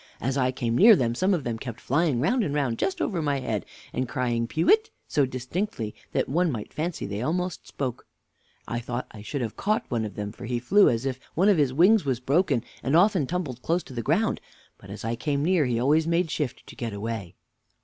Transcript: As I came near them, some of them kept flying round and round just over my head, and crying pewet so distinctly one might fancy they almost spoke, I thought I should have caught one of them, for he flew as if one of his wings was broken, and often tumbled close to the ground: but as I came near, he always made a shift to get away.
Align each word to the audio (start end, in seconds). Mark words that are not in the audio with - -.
As 0.19 0.35
I 0.35 0.51
came 0.51 0.75
near 0.75 0.95
them, 0.95 1.13
some 1.13 1.31
of 1.31 1.43
them 1.43 1.59
kept 1.59 1.79
flying 1.79 2.19
round 2.19 2.43
and 2.43 2.55
round 2.55 2.79
just 2.79 3.01
over 3.01 3.21
my 3.21 3.39
head, 3.39 3.67
and 3.93 4.09
crying 4.09 4.47
pewet 4.47 4.89
so 5.07 5.27
distinctly 5.27 5.93
one 6.25 6.51
might 6.51 6.73
fancy 6.73 7.05
they 7.05 7.21
almost 7.21 7.67
spoke, 7.67 8.07
I 8.67 8.79
thought 8.79 9.05
I 9.11 9.21
should 9.21 9.41
have 9.41 9.55
caught 9.55 9.85
one 9.91 10.03
of 10.03 10.15
them, 10.15 10.31
for 10.31 10.45
he 10.45 10.57
flew 10.57 10.89
as 10.89 11.05
if 11.05 11.19
one 11.35 11.49
of 11.49 11.59
his 11.59 11.71
wings 11.71 12.03
was 12.03 12.19
broken, 12.19 12.63
and 12.81 12.95
often 12.95 13.27
tumbled 13.27 13.61
close 13.61 13.83
to 13.83 13.93
the 13.93 14.01
ground: 14.01 14.41
but 14.79 14.89
as 14.89 15.05
I 15.05 15.15
came 15.15 15.45
near, 15.45 15.67
he 15.67 15.79
always 15.79 16.07
made 16.07 16.25
a 16.25 16.29
shift 16.29 16.65
to 16.65 16.75
get 16.75 16.93
away. 16.93 17.35